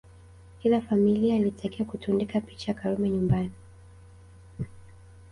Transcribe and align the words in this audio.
Kila 0.59 0.81
familia 0.81 1.35
ilitakiwa 1.37 1.85
kutundika 1.87 2.41
picha 2.41 2.71
ya 2.71 2.77
Karume 2.77 3.09
nyumbani 3.09 3.51